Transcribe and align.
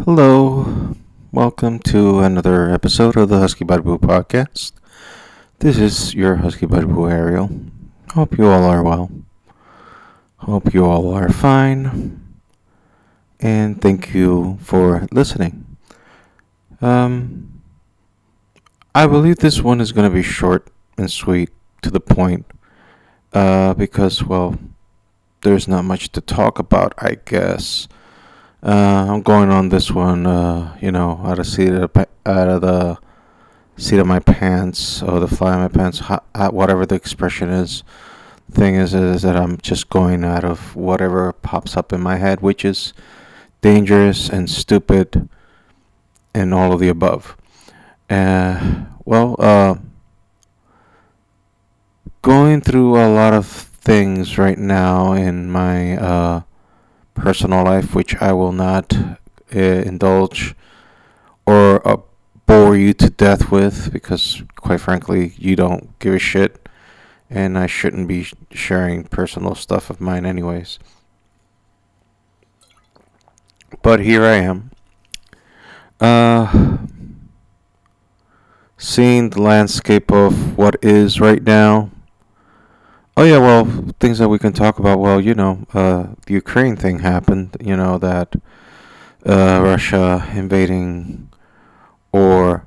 Hello, 0.00 0.96
welcome 1.32 1.78
to 1.80 2.20
another 2.20 2.70
episode 2.70 3.14
of 3.14 3.28
the 3.28 3.38
Husky 3.38 3.66
Barbu 3.66 3.98
podcast. 3.98 4.72
This 5.58 5.76
is 5.76 6.14
your 6.14 6.36
Husky 6.36 6.64
Barbu 6.64 7.12
Ariel. 7.12 7.50
Hope 8.14 8.38
you 8.38 8.46
all 8.46 8.64
are 8.64 8.82
well. 8.82 9.10
Hope 10.38 10.72
you 10.72 10.86
all 10.86 11.12
are 11.12 11.28
fine. 11.28 12.34
And 13.38 13.82
thank 13.82 14.14
you 14.14 14.56
for 14.62 15.06
listening. 15.12 15.76
Um, 16.80 17.60
I 18.94 19.06
believe 19.06 19.36
this 19.36 19.60
one 19.60 19.78
is 19.78 19.92
going 19.92 20.08
to 20.08 20.14
be 20.14 20.22
short 20.22 20.68
and 20.96 21.10
sweet, 21.10 21.50
to 21.82 21.90
the 21.90 22.00
point, 22.00 22.46
uh, 23.34 23.74
because, 23.74 24.24
well, 24.24 24.58
there's 25.42 25.68
not 25.68 25.84
much 25.84 26.12
to 26.12 26.22
talk 26.22 26.58
about, 26.58 26.94
I 26.96 27.18
guess. 27.26 27.88
Uh, 28.62 29.06
I'm 29.08 29.22
going 29.22 29.50
on 29.50 29.70
this 29.70 29.90
one, 29.90 30.24
uh, 30.24 30.76
you 30.80 30.92
know, 30.92 31.20
out 31.24 31.40
of 31.40 31.46
seat 31.48 31.70
of, 31.70 31.90
out 31.96 32.48
of 32.48 32.60
the 32.60 32.96
seat 33.76 33.98
of 33.98 34.06
my 34.06 34.20
pants 34.20 35.02
or 35.02 35.18
the 35.18 35.26
fly 35.26 35.54
of 35.54 35.60
my 35.60 35.68
pants, 35.68 36.00
whatever 36.52 36.86
the 36.86 36.94
expression 36.94 37.48
is. 37.48 37.82
Thing 38.52 38.76
is, 38.76 38.94
is 38.94 39.22
that 39.22 39.36
I'm 39.36 39.58
just 39.58 39.90
going 39.90 40.22
out 40.24 40.44
of 40.44 40.76
whatever 40.76 41.32
pops 41.32 41.76
up 41.76 41.92
in 41.92 42.00
my 42.00 42.18
head, 42.18 42.40
which 42.40 42.64
is 42.64 42.92
dangerous 43.62 44.28
and 44.28 44.48
stupid, 44.48 45.28
and 46.32 46.54
all 46.54 46.72
of 46.72 46.78
the 46.78 46.88
above. 46.88 47.36
Uh, 48.08 48.84
well, 49.04 49.34
uh, 49.40 49.74
going 52.20 52.60
through 52.60 52.94
a 52.94 53.08
lot 53.08 53.32
of 53.32 53.46
things 53.46 54.38
right 54.38 54.58
now 54.58 55.12
in 55.14 55.50
my 55.50 55.96
uh 55.96 56.42
personal 57.14 57.64
life, 57.64 57.94
which 57.94 58.16
I 58.16 58.32
will 58.32 58.52
not 58.52 58.92
uh, 59.54 59.58
indulge 59.58 60.54
or 61.46 61.86
uh, 61.86 61.98
bore 62.46 62.76
you 62.76 62.92
to 62.94 63.10
death 63.10 63.50
with 63.50 63.92
because, 63.92 64.42
quite 64.56 64.80
frankly, 64.80 65.34
you 65.36 65.56
don't 65.56 65.98
give 65.98 66.14
a 66.14 66.18
shit, 66.18 66.68
and 67.30 67.58
I 67.58 67.66
shouldn't 67.66 68.08
be 68.08 68.26
sharing 68.50 69.04
personal 69.04 69.54
stuff 69.54 69.90
of 69.90 70.00
mine, 70.00 70.26
anyways. 70.26 70.78
But 73.82 74.00
here 74.00 74.24
I 74.24 74.36
am. 74.36 74.70
Uh, 76.00 76.78
seeing 78.76 79.30
the 79.30 79.40
landscape 79.40 80.10
of 80.12 80.58
what 80.58 80.76
is 80.82 81.20
right 81.20 81.42
now 81.42 81.90
Oh 83.22 83.24
yeah, 83.24 83.38
well, 83.38 83.66
things 84.00 84.18
that 84.18 84.28
we 84.28 84.40
can 84.40 84.52
talk 84.52 84.80
about. 84.80 84.98
Well, 84.98 85.20
you 85.20 85.32
know, 85.32 85.64
uh, 85.72 86.14
the 86.26 86.34
Ukraine 86.34 86.74
thing 86.74 86.98
happened. 86.98 87.56
You 87.60 87.76
know 87.76 87.96
that 87.98 88.34
uh, 89.24 89.60
Russia 89.62 90.28
invading 90.34 91.30
or 92.10 92.66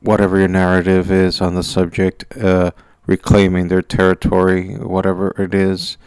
whatever 0.00 0.38
your 0.38 0.48
narrative 0.48 1.10
is 1.12 1.42
on 1.42 1.54
the 1.54 1.62
subject, 1.62 2.24
uh, 2.38 2.70
reclaiming 3.06 3.68
their 3.68 3.82
territory, 3.82 4.76
whatever 4.76 5.34
it 5.38 5.52
is. 5.54 5.98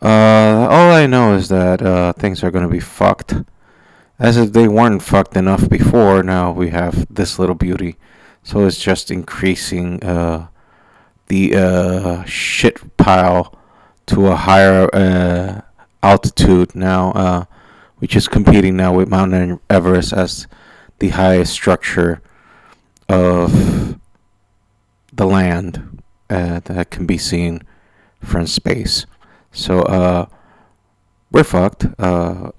Uh, 0.00 0.66
all 0.70 0.90
I 0.90 1.04
know 1.06 1.34
is 1.34 1.50
that 1.50 1.82
uh, 1.82 2.14
things 2.14 2.42
are 2.42 2.50
going 2.50 2.64
to 2.64 2.70
be 2.70 2.80
fucked. 2.80 3.34
As 4.18 4.38
if 4.38 4.54
they 4.54 4.68
weren't 4.68 5.02
fucked 5.02 5.36
enough 5.36 5.68
before, 5.68 6.22
now 6.22 6.50
we 6.50 6.70
have 6.70 7.06
this 7.14 7.38
little 7.38 7.54
beauty. 7.54 7.96
So 8.42 8.64
it's 8.64 8.82
just 8.82 9.10
increasing 9.10 10.02
uh, 10.02 10.46
the 11.28 11.54
uh, 11.54 12.24
shit 12.24 12.96
pile 12.96 13.58
to 14.06 14.26
a 14.26 14.36
higher 14.36 14.88
uh, 14.94 15.60
altitude 16.02 16.74
now, 16.74 17.12
uh, 17.12 17.44
which 17.98 18.16
is 18.16 18.28
competing 18.28 18.76
now 18.76 18.94
with 18.94 19.08
Mount 19.08 19.60
Everest 19.70 20.12
as 20.12 20.46
the 20.98 21.10
highest 21.10 21.52
structure 21.52 22.20
of 23.08 23.98
the 25.12 25.26
land 25.26 26.02
uh, 26.30 26.60
that 26.60 26.90
can 26.90 27.06
be 27.06 27.18
seen 27.18 27.62
from 28.20 28.46
space. 28.46 29.06
So 29.52 29.82
uh, 29.82 30.26
we're 31.30 31.44
fucked. 31.44 31.86
And 31.98 32.52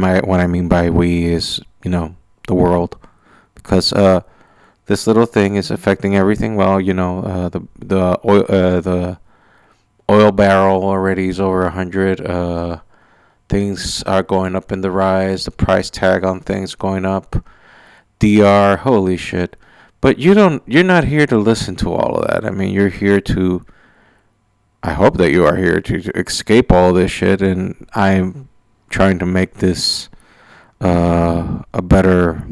my 0.00 0.20
what 0.20 0.38
I 0.38 0.46
mean 0.46 0.68
by 0.68 0.90
we 0.90 1.24
is 1.24 1.60
you 1.82 1.90
know 1.90 2.14
the 2.46 2.54
world 2.54 2.96
because 3.54 3.92
this 4.86 5.06
little 5.06 5.26
thing 5.26 5.56
is 5.56 5.70
affecting 5.70 6.16
everything. 6.16 6.56
Well, 6.56 6.80
you 6.80 6.94
know, 6.94 7.22
uh, 7.22 7.48
the 7.48 7.60
the 7.78 8.20
oil 8.24 8.44
uh, 8.48 8.80
the 8.80 9.18
oil 10.10 10.32
barrel 10.32 10.84
already 10.84 11.28
is 11.28 11.40
over 11.40 11.64
a 11.64 11.70
hundred. 11.70 12.20
Uh, 12.20 12.80
things 13.48 14.02
are 14.04 14.22
going 14.22 14.56
up 14.56 14.72
in 14.72 14.80
the 14.80 14.90
rise. 14.90 15.44
The 15.44 15.50
price 15.50 15.90
tag 15.90 16.24
on 16.24 16.40
things 16.40 16.74
going 16.74 17.04
up. 17.04 17.44
DR, 18.18 18.78
holy 18.78 19.16
shit! 19.16 19.56
But 20.00 20.18
you 20.18 20.34
don't. 20.34 20.62
You're 20.66 20.84
not 20.84 21.04
here 21.04 21.26
to 21.26 21.38
listen 21.38 21.76
to 21.76 21.92
all 21.92 22.16
of 22.16 22.28
that. 22.28 22.44
I 22.44 22.50
mean, 22.50 22.72
you're 22.74 22.88
here 22.88 23.20
to. 23.20 23.64
I 24.82 24.94
hope 24.94 25.16
that 25.18 25.30
you 25.30 25.44
are 25.46 25.56
here 25.56 25.80
to, 25.80 26.00
to 26.00 26.18
escape 26.18 26.72
all 26.72 26.92
this 26.92 27.12
shit, 27.12 27.40
and 27.40 27.86
I'm 27.94 28.48
trying 28.90 29.20
to 29.20 29.26
make 29.26 29.54
this 29.54 30.08
uh, 30.80 31.62
a 31.72 31.80
better 31.80 32.44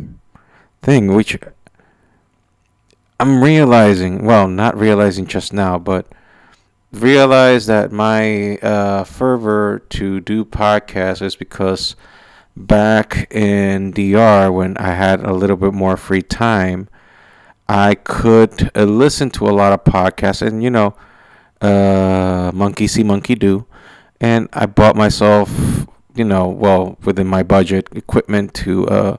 thing, 0.81 1.09
which 1.09 1.37
I'm 3.21 3.45
realizing, 3.45 4.25
well, 4.25 4.49
not 4.49 4.79
realizing 4.79 5.27
just 5.27 5.53
now, 5.53 5.79
but 5.79 6.07
realize 6.91 7.67
that 7.67 7.93
my 7.93 8.57
uh, 8.57 9.05
fervor 9.05 9.81
to 9.91 10.21
do 10.21 10.43
podcasts 10.43 11.21
is 11.21 11.37
because 11.37 11.97
back 12.57 13.31
in 13.31 13.91
DR 13.91 14.51
when 14.51 14.75
I 14.79 14.95
had 14.95 15.23
a 15.23 15.35
little 15.35 15.59
bit 15.59 15.75
more 15.75 15.99
free 15.99 16.23
time, 16.23 16.89
I 17.69 17.95
could 17.95 18.71
uh, 18.75 18.85
listen 18.85 19.29
to 19.33 19.51
a 19.51 19.53
lot 19.53 19.75
of 19.75 19.85
podcasts, 19.85 20.41
and 20.41 20.63
you 20.63 20.71
know, 20.71 20.95
uh, 21.61 22.51
monkey 22.55 22.87
see, 22.87 23.03
monkey 23.03 23.35
do, 23.35 23.67
and 24.19 24.49
I 24.55 24.65
bought 24.65 24.97
myself, 24.97 25.87
you 26.15 26.25
know, 26.25 26.49
well 26.49 26.97
within 27.05 27.27
my 27.27 27.43
budget, 27.43 27.91
equipment 27.93 28.55
to 28.55 28.89
uh, 28.89 29.17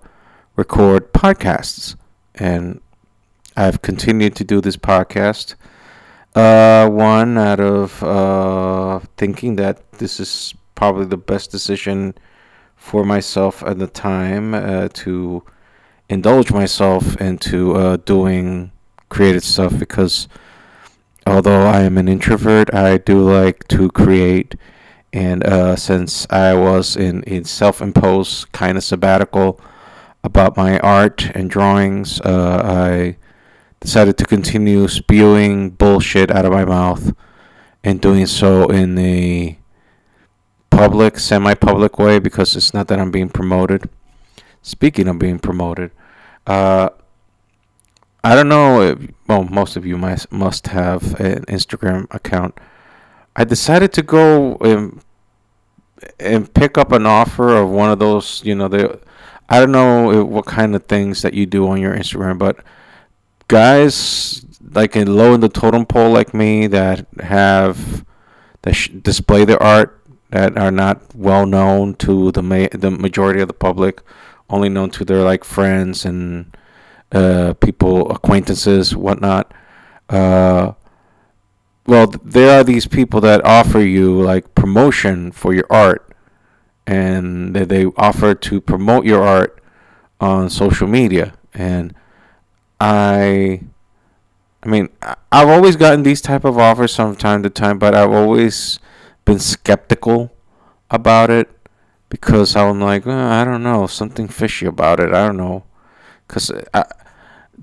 record 0.56 1.14
podcasts, 1.14 1.96
and 2.34 2.82
I've 3.56 3.82
continued 3.82 4.36
to 4.38 4.44
do 4.44 4.62
this 4.62 4.78
podcast. 4.78 5.56
Uh, 6.34 6.88
one 6.90 7.38
out 7.38 7.60
of 7.60 8.02
uh, 8.02 9.00
thinking 9.18 9.58
that 9.58 9.92
this 9.94 10.20
is 10.20 10.54
probably 10.76 11.06
the 11.06 11.18
best 11.18 11.52
decision 11.52 12.16
for 12.76 13.04
myself 13.04 13.62
at 13.64 13.78
the 13.78 13.88
time 13.88 14.54
uh, 14.54 14.88
to 14.94 15.44
indulge 16.10 16.52
myself 16.52 17.20
into 17.22 17.76
uh, 17.76 17.98
doing 17.98 18.72
creative 19.10 19.44
stuff 19.44 19.78
because 19.78 20.28
although 21.28 21.66
I 21.66 21.82
am 21.82 21.98
an 21.98 22.08
introvert, 22.08 22.74
I 22.74 22.98
do 22.98 23.20
like 23.22 23.68
to 23.70 23.90
create. 23.92 24.56
And 25.14 25.44
uh, 25.44 25.76
since 25.76 26.26
I 26.30 26.54
was 26.54 26.96
in 26.96 27.24
a 27.28 27.44
self 27.44 27.82
imposed 27.82 28.52
kind 28.54 28.78
of 28.78 28.84
sabbatical 28.84 29.60
about 30.24 30.56
my 30.56 30.80
art 30.80 31.30
and 31.36 31.50
drawings, 31.50 32.22
uh, 32.22 32.62
I 32.64 33.18
decided 33.82 34.18
to 34.20 34.26
continue 34.26 34.88
spewing 34.88 35.72
bullshit 35.72 36.32
out 36.32 36.46
of 36.46 36.54
my 36.54 36.64
mouth 36.64 37.14
and 37.84 38.00
doing 38.00 38.28
so 38.28 38.70
in 38.70 38.98
a 38.98 39.58
public, 40.70 41.20
semi 41.20 41.54
public 41.56 41.98
way 42.00 42.20
because 42.20 42.56
it's 42.56 42.74
not 42.74 42.88
that 42.88 43.00
I'm 43.00 43.12
being 43.12 43.30
promoted. 43.30 43.90
Speaking 44.62 45.08
of 45.08 45.18
being 45.18 45.40
promoted, 45.40 45.92
uh, 46.46 46.90
I 48.24 48.36
don't 48.36 48.50
know 48.50 48.82
if, 48.82 49.00
well, 49.28 49.44
most 49.44 49.76
of 49.76 49.86
you 49.86 49.98
must, 49.98 50.32
must 50.32 50.68
have 50.68 51.20
an 51.20 51.44
Instagram 51.46 52.06
account. 52.14 52.60
I 53.36 53.44
decided 53.44 53.94
to 53.94 54.04
go 54.04 54.58
and, 54.58 55.02
and 56.20 56.54
pick 56.54 56.78
up 56.78 56.92
an 56.92 57.08
offer 57.08 57.56
of 57.56 57.70
one 57.70 57.90
of 57.90 57.98
those, 57.98 58.44
you 58.46 58.54
know, 58.54 58.68
the, 58.68 59.00
I 59.50 59.60
don't 59.60 59.72
know 59.72 60.24
what 60.24 60.46
kind 60.46 60.76
of 60.76 60.86
things 60.86 61.24
that 61.24 61.34
you 61.34 61.48
do 61.48 61.68
on 61.68 61.82
your 61.82 61.96
Instagram, 61.96 62.38
but 62.38 62.64
guys 63.52 64.46
like 64.72 64.96
in 64.96 65.14
low 65.14 65.34
in 65.34 65.42
the 65.42 65.50
totem 65.50 65.86
pole 65.86 66.10
like 66.10 66.34
me 66.34 66.68
that 66.68 67.06
have 67.20 68.06
that 68.62 68.74
sh- 68.74 68.90
display 69.02 69.44
their 69.44 69.62
art 69.62 70.00
that 70.30 70.58
are 70.58 70.72
not 70.72 71.14
well 71.14 71.46
known 71.46 71.94
to 71.96 72.32
the 72.32 72.42
ma- 72.42 72.72
the 72.72 72.90
majority 72.90 73.42
of 73.42 73.50
the 73.50 73.54
public, 73.54 74.02
only 74.50 74.70
known 74.70 74.90
to 74.92 75.04
their 75.04 75.22
like 75.24 75.44
friends 75.44 76.06
and 76.06 76.56
uh, 77.12 77.54
people, 77.60 78.10
acquaintances, 78.10 78.96
whatnot. 78.96 79.54
Uh, 80.10 80.72
well, 81.86 82.08
there 82.08 82.58
are 82.58 82.64
these 82.64 82.88
people 82.88 83.20
that 83.20 83.44
offer 83.44 83.80
you 83.80 84.22
like 84.22 84.56
promotion 84.56 85.34
for 85.34 85.54
your 85.54 85.68
art, 85.70 86.16
and 86.88 87.54
they 87.54 87.86
offer 87.98 88.34
to 88.34 88.62
promote 88.62 89.06
your 89.06 89.22
art 89.22 89.62
on 90.22 90.50
social 90.50 90.88
media, 90.88 91.34
and 91.54 91.94
I 92.82 93.62
I 94.64 94.68
mean, 94.68 94.90
I've 95.32 95.48
always 95.48 95.76
gotten 95.76 96.02
these 96.02 96.20
type 96.20 96.44
of 96.44 96.58
offers 96.58 96.96
from 96.96 97.16
time 97.16 97.44
to 97.44 97.50
time, 97.50 97.78
but 97.78 97.94
I've 97.94 98.12
always 98.12 98.80
been 99.24 99.38
skeptical 99.40 100.32
about 100.90 101.30
it 101.30 101.50
because 102.10 102.56
I'm 102.56 102.82
like, 102.82 103.06
oh, 103.06 103.12
I 103.12 103.46
don't 103.46 103.62
know, 103.62 103.86
something 103.86 104.28
fishy 104.28 104.66
about 104.66 105.00
it. 105.00 105.14
I 105.14 105.28
don't 105.28 105.38
know, 105.38 105.64
because 106.28 106.52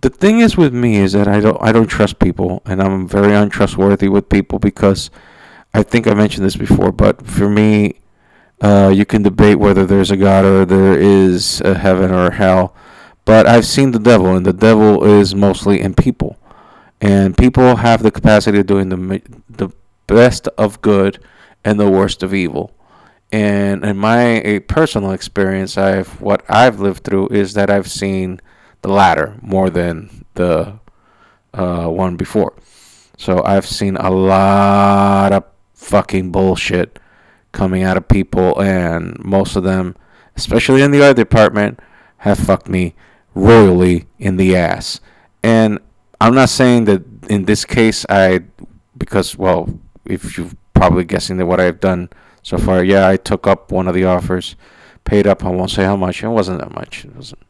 the 0.01 0.11
thing 0.11 0.39
is 0.39 0.57
with 0.57 0.73
me 0.73 0.97
is 0.97 1.13
that 1.15 1.27
I 1.27 1.41
don't 1.41 1.59
I 1.61 1.73
don't 1.73 1.89
trust 1.89 2.21
people, 2.21 2.63
and 2.65 2.81
I'm 2.81 3.09
very 3.09 3.35
untrustworthy 3.35 4.09
with 4.09 4.29
people 4.29 4.61
because 4.61 5.11
I 5.75 5.83
think 5.83 6.07
I 6.07 6.15
mentioned 6.15 6.47
this 6.47 6.57
before, 6.57 6.93
but 6.93 7.27
for 7.27 7.49
me, 7.49 8.01
uh, 8.61 8.93
you 8.95 9.05
can 9.05 9.23
debate 9.23 9.59
whether 9.59 9.85
there's 9.85 10.13
a 10.13 10.17
God 10.17 10.45
or 10.45 10.65
there 10.65 10.97
is 10.97 11.61
a 11.63 11.75
heaven 11.75 12.13
or 12.13 12.31
hell. 12.31 12.75
But 13.29 13.47
I've 13.47 13.67
seen 13.67 13.91
the 13.91 13.99
devil, 13.99 14.35
and 14.35 14.47
the 14.47 14.55
devil 14.55 15.05
is 15.05 15.35
mostly 15.35 15.83
in 15.83 15.93
people. 15.93 16.39
And 16.99 17.37
people 17.37 17.77
have 17.77 18.03
the 18.03 18.11
capacity 18.11 18.61
of 18.61 18.67
doing 18.67 18.89
the, 18.89 19.21
the 19.51 19.69
best 20.07 20.49
of 20.57 20.81
good 20.81 21.23
and 21.63 21.79
the 21.79 21.91
worst 21.91 22.23
of 22.23 22.33
evil. 22.33 22.73
And 23.31 23.85
in 23.85 23.99
my 23.99 24.63
personal 24.67 25.11
experience, 25.11 25.77
I've 25.77 26.23
what 26.23 26.43
I've 26.49 26.81
lived 26.81 27.05
through 27.05 27.29
is 27.29 27.53
that 27.53 27.69
I've 27.69 27.91
seen 27.91 28.41
the 28.81 28.89
latter 28.89 29.37
more 29.43 29.69
than 29.69 30.25
the 30.33 30.79
uh, 31.53 31.87
one 31.87 32.17
before. 32.17 32.55
So 33.19 33.45
I've 33.45 33.67
seen 33.67 33.99
a 33.99 34.09
lot 34.09 35.35
of 35.35 35.45
fucking 35.75 36.33
bullshit 36.33 36.99
coming 37.53 37.83
out 37.83 37.99
of 37.99 38.09
people, 38.09 38.59
and 38.59 39.23
most 39.23 39.55
of 39.55 39.65
them, 39.65 39.97
especially 40.35 40.81
in 40.81 40.93
the 40.93 41.07
art 41.07 41.17
department, 41.17 41.79
have 42.25 42.39
fucked 42.39 42.71
me 42.71 42.95
royally 43.39 44.07
in 44.19 44.37
the 44.37 44.57
ass. 44.57 45.01
And 45.43 45.79
I'm 46.21 46.35
not 46.35 46.49
saying 46.49 46.85
that 46.87 47.03
in 47.29 47.45
this 47.45 47.65
case 47.65 48.05
I, 48.09 48.41
because 48.97 49.37
well, 49.37 49.79
if 50.05 50.37
you're 50.37 50.51
probably 50.75 51.05
guessing 51.05 51.37
that 51.39 51.47
what 51.47 51.61
I've 51.61 51.81
done 51.81 52.11
so 52.43 52.59
far, 52.59 52.83
yeah, 52.83 53.09
I 53.09 53.17
took 53.17 53.47
up 53.47 53.71
one 53.71 53.89
of 53.89 53.95
the 53.95 54.05
offers, 54.05 54.57
paid 55.05 55.27
up. 55.27 55.45
I 55.45 55.51
won't 55.51 55.71
say 55.71 55.85
how 55.85 55.97
much. 55.97 56.23
It 56.23 56.29
wasn't 56.29 56.61
that 56.61 56.75
much. 56.75 57.05
It 57.05 57.15
wasn't 57.15 57.45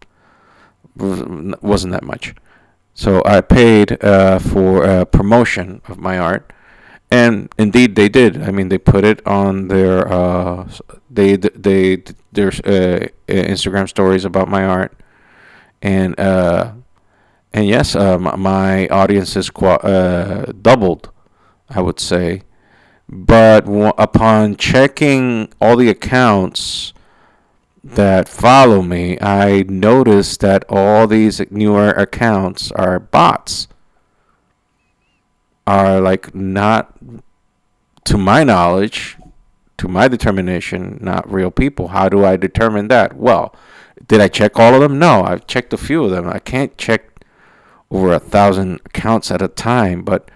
wasn't 1.63 1.93
that 1.93 2.05
much. 2.05 2.35
So 2.95 3.23
I 3.25 3.41
paid 3.41 4.03
uh, 4.03 4.41
for 4.41 4.85
a 4.85 5.07
promotion 5.07 5.81
of 5.87 5.99
my 5.99 6.19
art 6.19 6.53
and 7.11 7.49
indeed 7.59 7.97
they 7.97 8.09
did. 8.09 8.43
I 8.43 8.51
mean, 8.51 8.69
they 8.69 8.79
put 8.79 9.05
it 9.05 9.27
on 9.27 9.69
their 9.69 10.07
uh, 10.11 10.69
they 11.11 11.37
they 11.37 12.03
their 12.33 12.49
uh, 12.49 13.09
Instagram 13.29 13.89
stories 13.89 14.25
about 14.25 14.49
my 14.49 14.65
art, 14.65 14.99
and 15.83 16.19
uh, 16.19 16.73
and 17.53 17.67
yes, 17.67 17.95
uh, 17.95 18.19
my 18.19 18.87
audience 18.89 19.35
has 19.35 19.51
qu- 19.51 19.67
uh, 19.67 20.53
doubled, 20.61 21.11
I 21.71 21.81
would 21.81 22.01
say. 22.01 22.43
But 23.09 23.65
w- 23.65 23.93
upon 23.97 24.57
checking 24.57 25.53
all 25.61 25.77
the 25.77 25.89
accounts 25.89 26.93
that 27.83 28.29
follow 28.29 28.83
me, 28.83 29.19
I 29.21 29.65
noticed 29.69 30.41
that 30.41 30.65
all 30.69 31.07
these 31.07 31.41
newer 31.51 31.89
accounts 31.91 32.71
are 32.73 32.99
bots 32.99 33.67
are 35.67 36.01
like 36.01 36.35
not, 36.35 36.95
to 38.05 38.19
my 38.19 38.43
knowledge, 38.45 39.17
to 39.79 39.89
my 39.89 40.09
determination, 40.09 40.99
not 41.01 41.31
real 41.31 41.51
people. 41.51 41.89
How 41.89 42.09
do 42.09 42.25
I 42.25 42.37
determine 42.37 42.89
that? 42.89 43.17
Well, 43.17 43.55
did 44.07 44.21
I 44.21 44.29
check 44.29 44.59
all 44.59 44.75
of 44.75 44.81
them? 44.81 44.99
No, 44.99 45.23
I've 45.25 45.47
checked 45.47 45.73
a 45.73 45.79
few 45.79 46.05
of 46.05 46.11
them. 46.11 46.29
I 46.29 46.39
can't 46.39 46.77
check 46.79 47.25
over 47.91 48.13
a 48.13 48.21
thousand 48.21 48.81
accounts 48.85 49.31
at 49.31 49.43
a 49.43 49.49
time, 49.49 50.03
but 50.03 50.31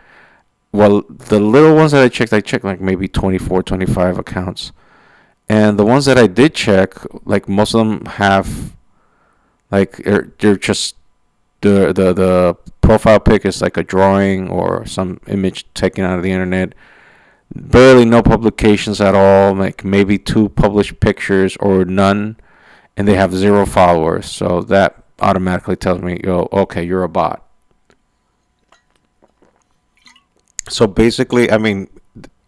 well, 0.72 1.02
the 1.08 1.38
little 1.38 1.76
ones 1.76 1.92
that 1.92 2.02
I 2.02 2.08
checked, 2.08 2.32
I 2.32 2.40
checked 2.40 2.64
like 2.64 2.80
maybe 2.80 3.06
24, 3.06 3.62
25 3.62 4.18
accounts. 4.18 4.72
And 5.48 5.78
the 5.78 5.84
ones 5.84 6.06
that 6.06 6.16
I 6.16 6.26
did 6.26 6.54
check, 6.54 6.94
like 7.26 7.48
most 7.48 7.74
of 7.74 7.86
them 7.86 8.06
have, 8.06 8.74
like, 9.70 10.00
er, 10.06 10.32
they're 10.38 10.56
just 10.56 10.96
the 11.60 11.92
the 11.92 12.12
the 12.12 12.56
profile 12.80 13.20
pic 13.20 13.44
is 13.46 13.62
like 13.62 13.76
a 13.76 13.82
drawing 13.82 14.48
or 14.50 14.84
some 14.86 15.20
image 15.26 15.66
taken 15.74 16.04
out 16.04 16.18
of 16.18 16.22
the 16.22 16.32
internet. 16.32 16.74
Barely 17.54 18.04
no 18.04 18.22
publications 18.22 19.00
at 19.00 19.14
all, 19.14 19.54
like 19.54 19.84
maybe 19.84 20.18
two 20.18 20.48
published 20.50 21.00
pictures 21.00 21.56
or 21.58 21.84
none, 21.84 22.36
and 22.96 23.06
they 23.08 23.14
have 23.14 23.34
zero 23.34 23.66
followers. 23.66 24.30
So 24.30 24.62
that 24.62 25.02
automatically 25.20 25.76
tells 25.76 26.02
me, 26.02 26.20
yo, 26.22 26.48
okay, 26.52 26.82
you're 26.82 27.04
a 27.04 27.08
bot. 27.08 27.46
So 30.68 30.86
basically, 30.86 31.50
I 31.50 31.58
mean, 31.58 31.88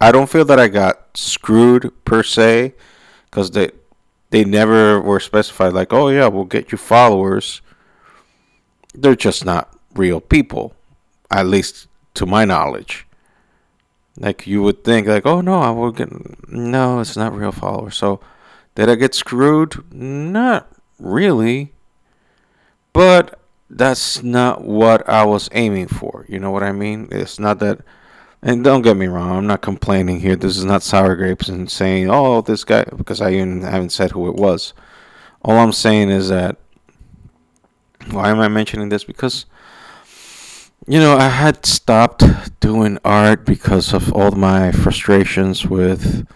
I 0.01 0.11
don't 0.11 0.29
feel 0.29 0.45
that 0.45 0.59
I 0.59 0.67
got 0.67 1.17
screwed 1.17 1.91
per 2.05 2.23
se, 2.23 2.73
because 3.25 3.51
they 3.51 3.71
they 4.29 4.43
never 4.43 4.99
were 4.99 5.19
specified 5.19 5.73
like, 5.73 5.93
oh 5.93 6.09
yeah, 6.09 6.27
we'll 6.27 6.45
get 6.45 6.71
you 6.71 6.77
followers 6.77 7.61
they're 8.97 9.15
just 9.15 9.45
not 9.45 9.77
real 9.93 10.21
people, 10.21 10.73
at 11.29 11.45
least 11.45 11.87
to 12.15 12.25
my 12.25 12.45
knowledge. 12.45 13.05
Like 14.17 14.47
you 14.47 14.63
would 14.63 14.83
think, 14.83 15.07
like, 15.07 15.25
oh 15.25 15.41
no, 15.41 15.59
I 15.59 15.71
will 15.71 15.91
get 15.91 16.09
no, 16.49 16.99
it's 16.99 17.17
not 17.17 17.35
real 17.35 17.51
followers. 17.51 17.97
So 17.97 18.21
did 18.75 18.89
I 18.89 18.95
get 18.95 19.15
screwed? 19.15 19.91
Not 19.93 20.71
really. 20.99 21.73
But 22.93 23.39
that's 23.69 24.23
not 24.23 24.63
what 24.63 25.07
I 25.09 25.25
was 25.25 25.49
aiming 25.51 25.87
for. 25.87 26.25
You 26.29 26.39
know 26.39 26.51
what 26.51 26.63
I 26.63 26.71
mean? 26.71 27.07
It's 27.11 27.39
not 27.39 27.59
that 27.59 27.79
and 28.41 28.63
don't 28.63 28.83
get 28.83 28.95
me 28.95 29.07
wrong, 29.07 29.31
I'm 29.31 29.47
not 29.47 29.63
complaining 29.63 30.19
here. 30.19 30.35
This 30.35 30.55
is 30.55 30.63
not 30.65 30.83
sour 30.83 31.15
grapes 31.15 31.49
and 31.49 31.69
saying, 31.69 32.11
oh, 32.11 32.41
this 32.41 32.63
guy, 32.63 32.83
because 32.95 33.19
I 33.19 33.31
even 33.31 33.61
haven't 33.61 33.89
said 33.89 34.11
who 34.11 34.29
it 34.29 34.35
was. 34.35 34.73
All 35.41 35.57
I'm 35.57 35.71
saying 35.71 36.11
is 36.11 36.29
that 36.29 36.57
why 38.11 38.29
am 38.29 38.39
I 38.39 38.47
mentioning 38.47 38.89
this? 38.89 39.03
Because 39.03 39.47
you 40.87 40.99
know, 40.99 41.17
I 41.17 41.29
had 41.29 41.65
stopped 41.65 42.59
doing 42.59 42.99
art 43.03 43.45
because 43.45 43.93
of 43.93 44.13
all 44.13 44.31
my 44.31 44.71
frustrations 44.71 45.65
with 45.65 46.27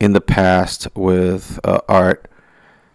in 0.00 0.12
the 0.12 0.20
past 0.20 0.88
with 0.94 1.58
uh, 1.64 1.80
art 1.88 2.30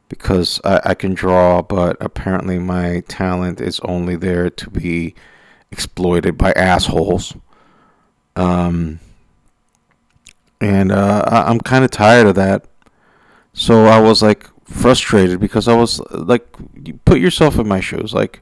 because 0.10 0.60
I, 0.64 0.82
I 0.86 0.94
can 0.94 1.14
draw, 1.14 1.62
but 1.62 1.98
apparently 2.00 2.60
my 2.60 3.02
talent 3.08 3.62
is 3.62 3.80
only 3.82 4.16
there 4.16 4.50
to 4.50 4.70
be 4.70 5.16
exploited 5.72 6.38
by 6.38 6.52
assholes. 6.54 7.36
Um, 8.36 9.00
and 10.60 10.92
uh, 10.92 11.24
I, 11.28 11.50
I'm 11.50 11.60
kind 11.60 11.84
of 11.84 11.92
tired 11.92 12.28
of 12.28 12.36
that. 12.36 12.66
So 13.54 13.86
I 13.86 14.00
was 14.00 14.22
like, 14.22 14.48
frustrated 14.72 15.40
because 15.40 15.68
I 15.68 15.76
was 15.76 16.00
like, 16.12 16.48
you 16.84 16.94
put 17.06 17.20
yourself 17.20 17.60
in 17.60 17.68
my 17.68 17.80
shoes. 17.80 18.14
Like, 18.14 18.42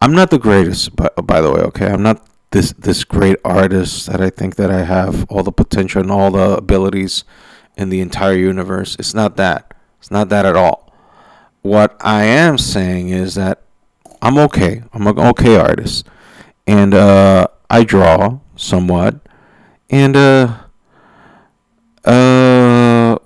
I'm 0.00 0.12
not 0.12 0.30
the 0.30 0.38
greatest, 0.38 0.96
by, 0.96 1.08
by 1.22 1.40
the 1.40 1.50
way. 1.50 1.60
Okay, 1.60 1.86
I'm 1.86 2.02
not 2.02 2.26
this 2.50 2.72
this 2.72 3.04
great 3.04 3.38
artist 3.44 4.06
that 4.06 4.20
I 4.20 4.30
think 4.30 4.56
that 4.56 4.70
I 4.70 4.84
have 4.84 5.24
all 5.30 5.42
the 5.42 5.52
potential 5.52 6.00
and 6.00 6.10
all 6.10 6.30
the 6.30 6.56
abilities 6.56 7.24
in 7.76 7.88
the 7.88 8.00
entire 8.00 8.34
universe. 8.34 8.96
It's 8.98 9.14
not 9.14 9.36
that. 9.36 9.74
It's 9.98 10.10
not 10.10 10.28
that 10.30 10.46
at 10.46 10.56
all. 10.56 10.92
What 11.62 11.96
I 12.00 12.24
am 12.24 12.58
saying 12.58 13.10
is 13.10 13.34
that 13.36 13.62
I'm 14.20 14.38
okay. 14.38 14.82
I'm 14.92 15.06
an 15.06 15.18
okay 15.18 15.56
artist, 15.56 16.06
and 16.66 16.94
uh, 16.94 17.46
I 17.70 17.84
draw 17.84 18.38
somewhat, 18.56 19.20
and 19.90 20.16
uh, 20.16 20.58
uh 22.04 23.16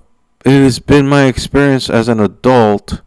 it 0.45 0.61
has 0.61 0.79
been 0.79 1.07
my 1.07 1.25
experience 1.25 1.89
as 1.89 2.07
an 2.07 2.19
adult 2.19 3.01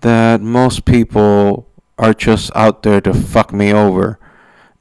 that 0.00 0.40
most 0.40 0.84
people 0.84 1.68
are 1.98 2.14
just 2.14 2.50
out 2.56 2.82
there 2.82 3.00
to 3.02 3.12
fuck 3.12 3.52
me 3.52 3.72
over, 3.72 4.18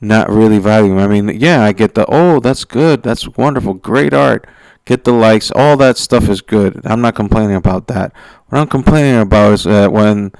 not 0.01 0.29
really 0.29 0.59
valuing. 0.59 0.97
I 0.99 1.07
mean, 1.07 1.27
yeah, 1.39 1.63
I 1.63 1.73
get 1.73 1.93
the 1.93 2.05
oh, 2.07 2.39
that's 2.39 2.63
good, 2.63 3.03
that's 3.03 3.27
wonderful, 3.37 3.75
great 3.75 4.13
art, 4.13 4.47
get 4.89 5.03
the 5.03 5.13
likes, 5.13 5.51
all 5.55 5.77
that 5.77 5.97
stuff 5.97 6.27
is 6.27 6.41
good. 6.41 6.81
I'm 6.83 6.99
not 6.99 7.13
complaining 7.13 7.55
about 7.55 7.85
that. 7.87 8.11
What 8.47 8.57
I'm 8.57 8.67
complaining 8.67 9.21
about 9.21 9.53
is 9.53 9.63
that 9.65 9.93
when 9.93 10.31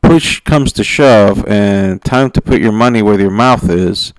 push 0.00 0.40
comes 0.40 0.72
to 0.72 0.82
shove 0.82 1.46
and 1.46 2.02
time 2.02 2.30
to 2.30 2.40
put 2.40 2.62
your 2.62 2.72
money 2.72 3.02
where 3.02 3.20
your 3.20 3.30
mouth 3.30 3.68
is, 3.68 4.14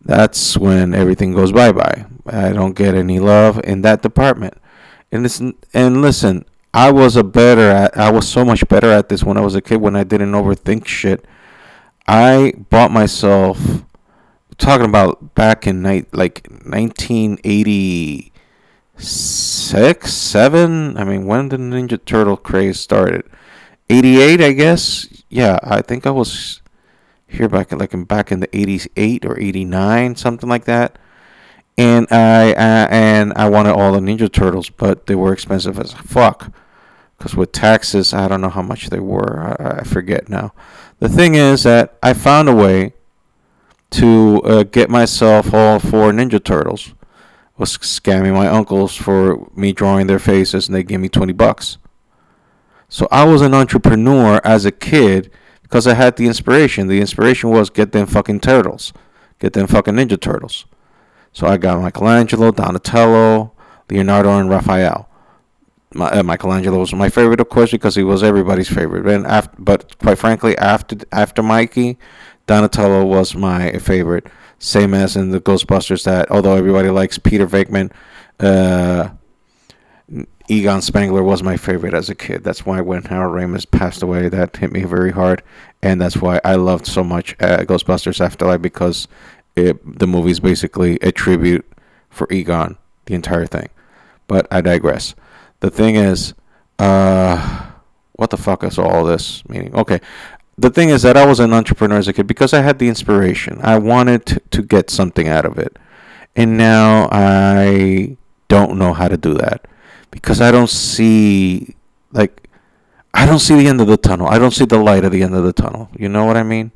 that's 0.00 0.56
when 0.56 0.94
everything 0.94 1.32
goes 1.32 1.50
bye 1.50 1.72
bye. 1.72 2.06
I 2.26 2.52
don't 2.52 2.76
get 2.76 2.94
any 2.94 3.18
love 3.18 3.60
in 3.64 3.82
that 3.82 4.02
department. 4.02 4.54
And 5.10 5.24
listen, 5.24 5.54
and 5.74 6.00
listen, 6.00 6.44
I 6.72 6.92
was 6.92 7.16
a 7.16 7.24
better 7.24 7.70
at 7.70 7.98
I 7.98 8.12
was 8.12 8.28
so 8.28 8.44
much 8.44 8.66
better 8.68 8.90
at 8.90 9.08
this 9.08 9.24
when 9.24 9.36
I 9.36 9.40
was 9.40 9.56
a 9.56 9.60
kid 9.60 9.80
when 9.80 9.96
I 9.96 10.04
didn't 10.04 10.30
overthink 10.30 10.86
shit. 10.86 11.24
I 12.06 12.52
bought 12.70 12.92
myself 12.92 13.58
talking 14.58 14.86
about 14.86 15.34
back 15.34 15.66
in 15.66 15.82
night 15.82 16.14
like 16.14 16.46
1986, 19.02 20.12
7. 20.12 20.96
I 20.96 21.04
mean, 21.04 21.26
when 21.26 21.48
did 21.48 21.60
Ninja 21.60 22.02
Turtle 22.04 22.36
craze 22.36 22.78
started? 22.80 23.24
88, 23.90 24.40
I 24.40 24.52
guess. 24.52 25.08
Yeah, 25.28 25.58
I 25.62 25.82
think 25.82 26.06
I 26.06 26.10
was 26.10 26.60
here 27.26 27.48
back 27.48 27.72
in 27.72 27.78
like 27.78 27.94
in 27.94 28.04
back 28.04 28.30
in 28.30 28.40
the 28.40 28.56
88 28.56 29.24
or 29.24 29.38
89, 29.38 30.16
something 30.16 30.48
like 30.48 30.64
that 30.64 30.98
and 31.78 32.06
I 32.10 32.52
uh, 32.52 32.88
and 32.90 33.32
I 33.34 33.48
wanted 33.48 33.72
all 33.72 33.92
the 33.92 34.00
Ninja 34.00 34.30
Turtles, 34.30 34.70
but 34.70 35.06
they 35.06 35.14
were 35.14 35.32
expensive 35.32 35.78
as 35.78 35.92
fuck. 35.92 36.52
because 37.16 37.34
with 37.34 37.52
taxes, 37.52 38.12
I 38.12 38.28
don't 38.28 38.40
know 38.40 38.48
how 38.48 38.62
much 38.62 38.90
they 38.90 39.00
were. 39.00 39.56
I, 39.58 39.80
I, 39.80 39.84
forget 39.84 40.28
now. 40.28 40.52
The 40.98 41.08
thing 41.08 41.34
is 41.34 41.62
that 41.62 41.96
I 42.02 42.12
found 42.14 42.48
a 42.48 42.54
way 42.54 42.94
to 43.90 44.42
uh, 44.44 44.62
get 44.64 44.90
myself 44.90 45.54
all 45.54 45.78
four 45.78 46.12
Ninja 46.12 46.42
Turtles. 46.42 46.94
Was 47.62 47.78
scamming 47.78 48.34
my 48.34 48.48
uncles 48.48 48.96
for 48.96 49.48
me 49.54 49.72
drawing 49.72 50.08
their 50.08 50.18
faces, 50.18 50.66
and 50.66 50.74
they 50.74 50.82
gave 50.82 50.98
me 50.98 51.08
twenty 51.08 51.32
bucks. 51.32 51.78
So 52.88 53.06
I 53.12 53.24
was 53.24 53.40
an 53.40 53.54
entrepreneur 53.54 54.40
as 54.42 54.64
a 54.64 54.72
kid 54.72 55.30
because 55.62 55.86
I 55.86 55.94
had 55.94 56.16
the 56.16 56.26
inspiration. 56.26 56.88
The 56.88 57.00
inspiration 57.00 57.50
was 57.50 57.70
get 57.70 57.92
them 57.92 58.06
fucking 58.06 58.40
turtles, 58.40 58.92
get 59.38 59.52
them 59.52 59.68
fucking 59.68 59.94
Ninja 59.94 60.20
Turtles. 60.20 60.66
So 61.32 61.46
I 61.46 61.56
got 61.56 61.80
Michelangelo, 61.80 62.50
Donatello, 62.50 63.52
Leonardo, 63.88 64.30
and 64.40 64.50
Raphael 64.50 65.08
my, 65.94 66.10
uh, 66.10 66.22
Michelangelo 66.22 66.78
was 66.78 66.92
my 66.94 67.08
favorite, 67.08 67.40
of 67.40 67.48
course, 67.48 67.70
because 67.70 67.94
he 67.94 68.02
was 68.02 68.22
everybody's 68.22 68.68
favorite. 68.68 69.06
And 69.06 69.26
after, 69.26 69.54
but 69.58 69.98
quite 69.98 70.18
frankly, 70.18 70.56
after 70.58 70.96
after 71.12 71.42
Mikey, 71.42 71.98
Donatello 72.46 73.04
was 73.04 73.34
my 73.34 73.72
favorite. 73.78 74.26
Same 74.62 74.94
as 74.94 75.16
in 75.16 75.30
the 75.32 75.40
Ghostbusters, 75.40 76.04
that 76.04 76.30
although 76.30 76.54
everybody 76.54 76.88
likes 76.88 77.18
Peter 77.18 77.48
Venkman, 77.48 77.90
uh, 78.38 79.08
Egon 80.46 80.80
Spengler 80.80 81.24
was 81.24 81.42
my 81.42 81.56
favorite 81.56 81.94
as 81.94 82.08
a 82.08 82.14
kid. 82.14 82.44
That's 82.44 82.64
why 82.64 82.80
when 82.80 83.02
Harold 83.02 83.34
Ramis 83.34 83.68
passed 83.68 84.04
away, 84.04 84.28
that 84.28 84.56
hit 84.56 84.70
me 84.70 84.84
very 84.84 85.10
hard, 85.10 85.42
and 85.82 86.00
that's 86.00 86.18
why 86.18 86.40
I 86.44 86.54
loved 86.54 86.86
so 86.86 87.02
much 87.02 87.34
uh, 87.40 87.64
Ghostbusters 87.64 88.24
Afterlife 88.24 88.62
because 88.62 89.08
it, 89.56 89.98
the 89.98 90.06
movie 90.06 90.30
is 90.30 90.38
basically 90.38 90.96
a 91.02 91.10
tribute 91.10 91.66
for 92.08 92.32
Egon, 92.32 92.78
the 93.06 93.14
entire 93.14 93.46
thing. 93.46 93.68
But 94.28 94.46
I 94.48 94.60
digress 94.60 95.16
the 95.58 95.70
thing 95.70 95.96
is, 95.96 96.34
uh, 96.78 97.66
what 98.12 98.30
the 98.30 98.36
fuck 98.36 98.62
is 98.62 98.78
all 98.78 99.04
this 99.04 99.44
meaning? 99.48 99.74
Okay, 99.74 100.00
the 100.62 100.70
thing 100.70 100.88
is 100.88 101.02
that 101.02 101.16
I 101.16 101.26
was 101.26 101.40
an 101.40 101.52
entrepreneur 101.52 101.98
as 101.98 102.08
a 102.08 102.12
kid 102.12 102.26
because 102.26 102.52
I 102.52 102.62
had 102.62 102.78
the 102.78 102.88
inspiration. 102.88 103.60
I 103.62 103.78
wanted 103.78 104.42
to, 104.50 104.62
get 104.62 104.90
something 104.90 105.28
out 105.28 105.44
of 105.44 105.58
it, 105.58 105.76
and 106.34 106.56
now 106.56 107.08
I 107.12 108.16
don't 108.48 108.78
know 108.78 108.92
how 108.92 109.08
to 109.08 109.16
do 109.16 109.34
that 109.34 109.66
because 110.10 110.40
I 110.40 110.50
don't 110.50 110.70
see 110.70 111.74
like 112.12 112.48
I 113.12 113.26
don't 113.26 113.40
see 113.40 113.56
the 113.56 113.68
end 113.68 113.80
of 113.80 113.86
the 113.86 113.96
tunnel. 113.96 114.28
I 114.28 114.38
don't 114.38 114.52
see 114.52 114.64
the 114.64 114.78
light 114.78 115.04
at 115.04 115.12
the 115.12 115.22
end 115.22 115.34
of 115.34 115.44
the 115.44 115.52
tunnel. 115.52 115.90
You 115.96 116.08
know 116.08 116.24
what 116.24 116.36
I 116.36 116.42
mean? 116.42 116.72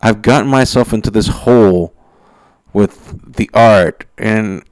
I've 0.00 0.22
gotten 0.22 0.48
myself 0.48 0.92
into 0.92 1.10
this 1.10 1.28
hole 1.28 1.92
with 2.72 3.34
the 3.34 3.50
art 3.52 4.06
and 4.16 4.62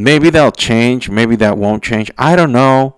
Maybe 0.00 0.30
that'll 0.30 0.52
change. 0.52 1.10
Maybe 1.10 1.36
that 1.36 1.58
won't 1.58 1.82
change. 1.82 2.10
I 2.16 2.34
don't 2.34 2.52
know. 2.52 2.96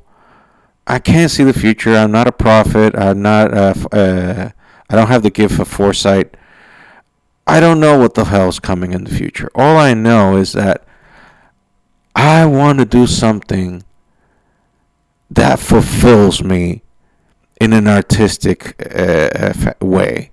I 0.87 0.99
can't 0.99 1.31
see 1.31 1.45
the 1.45 1.53
future. 1.53 1.95
I'm 1.97 2.13
not 2.13 2.27
a 2.27 2.33
prophet. 2.33 2.97
I'm 2.97 3.23
not. 3.23 3.55
Uh, 3.55 3.75
uh, 3.93 4.51
I 4.91 4.97
don't 4.97 5.09
have 5.09 5.23
the 5.23 5.31
gift 5.31 5.59
of 5.59 5.69
foresight. 5.69 6.37
I 7.47 7.61
don't 7.61 7.81
know 7.81 7.99
what 7.99 8.15
the 8.15 8.27
hell's 8.27 8.61
coming 8.61 8.93
in 8.93 9.05
the 9.05 9.15
future. 9.15 9.51
All 9.55 9.77
I 9.77 9.95
know 9.95 10.37
is 10.37 10.53
that 10.53 10.85
I 12.15 12.47
want 12.47 12.79
to 12.79 12.85
do 12.85 13.07
something 13.07 13.85
that 15.31 15.59
fulfills 15.59 16.43
me 16.43 16.83
in 17.61 17.73
an 17.73 17.89
artistic 17.89 18.75
uh, 18.95 19.75
way. 19.81 20.31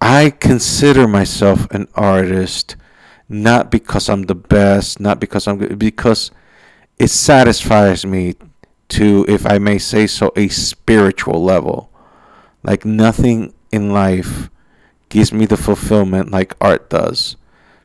I 0.00 0.30
consider 0.30 1.06
myself 1.06 1.70
an 1.70 1.86
artist 1.94 2.76
not 3.28 3.70
because 3.70 4.08
I'm 4.08 4.22
the 4.22 4.34
best, 4.34 4.98
not 4.98 5.20
because 5.20 5.46
I'm 5.46 5.58
good, 5.58 5.78
because 5.78 6.30
it 6.98 7.08
satisfies 7.08 8.04
me 8.04 8.34
to, 8.90 9.24
if 9.28 9.46
I 9.46 9.58
may 9.58 9.78
say 9.78 10.06
so, 10.06 10.32
a 10.36 10.48
spiritual 10.48 11.42
level. 11.42 11.90
Like 12.62 12.84
nothing 12.84 13.54
in 13.72 13.92
life 13.92 14.50
gives 15.08 15.32
me 15.32 15.46
the 15.46 15.56
fulfillment 15.56 16.30
like 16.30 16.54
art 16.60 16.90
does, 16.90 17.36